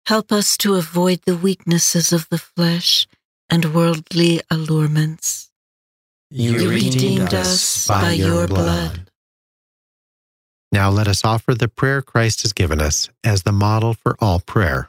[0.07, 3.07] Help us to avoid the weaknesses of the flesh
[3.51, 5.51] and worldly allurements.
[6.31, 9.11] You redeemed us by your blood.
[10.73, 14.41] Now let us offer the prayer Christ has given us as the model for all
[14.41, 14.89] prayer.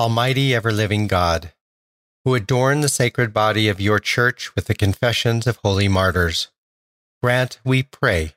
[0.00, 1.52] Almighty ever living God,
[2.24, 6.48] who adorn the sacred body of your church with the confessions of holy martyrs,
[7.22, 8.32] grant, we pray,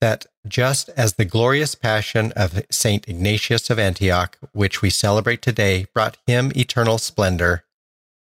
[0.00, 5.86] that just as the glorious passion of Saint Ignatius of Antioch, which we celebrate today,
[5.94, 7.62] brought him eternal splendor,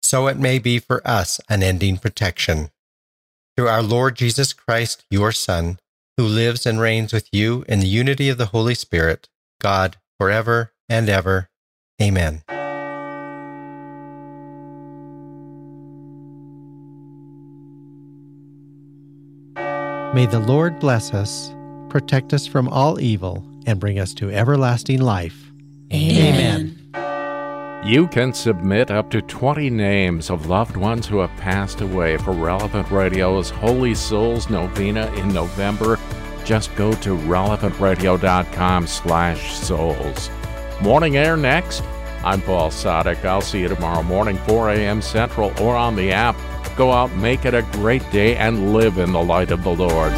[0.04, 2.70] so it may be for us unending protection.
[3.58, 5.80] Through our Lord Jesus Christ, your Son,
[6.18, 9.28] who lives and reigns with you in the unity of the Holy Spirit,
[9.60, 11.50] God, forever and ever.
[12.00, 12.44] Amen.
[20.14, 21.54] May the Lord bless us,
[21.90, 25.52] protect us from all evil, and bring us to everlasting life.
[25.94, 26.80] Amen.
[27.86, 32.32] You can submit up to 20 names of loved ones who have passed away for
[32.32, 36.00] Relevant Radio's Holy Souls Novena in November.
[36.46, 40.30] Just go to relevantradio.com slash souls.
[40.82, 41.84] Morning air next.
[42.24, 43.24] I'm Paul Sadek.
[43.26, 45.02] I'll see you tomorrow morning, 4 a.m.
[45.02, 46.36] Central, or on the app.
[46.76, 50.12] Go out, make it a great day, and live in the light of the Lord.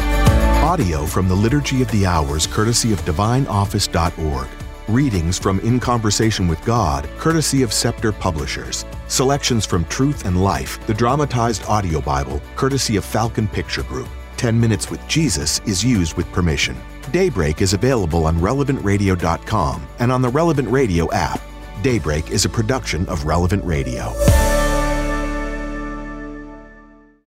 [0.64, 4.48] Audio from the Liturgy of the Hours, courtesy of DivineOffice.org.
[4.88, 8.84] Readings from In Conversation with God, courtesy of Scepter Publishers.
[9.06, 14.08] Selections from Truth and Life, the dramatized audio Bible, courtesy of Falcon Picture Group.
[14.36, 16.76] 10 Minutes with Jesus is used with permission.
[17.12, 21.40] Daybreak is available on relevantradio.com and on the Relevant Radio app.
[21.82, 24.12] Daybreak is a production of Relevant Radio.